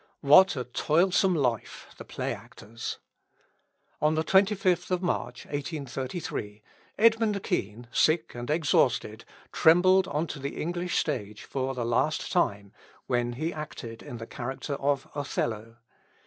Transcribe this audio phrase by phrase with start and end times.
[0.21, 2.97] What a toilsome life, the play actor's!
[4.01, 6.63] On the 25th of March, 1833,
[6.97, 12.73] Edmund Kean, sick and exhausted, trembled on to the English stage for the last time,
[13.05, 15.75] when he acted in the character of Othello.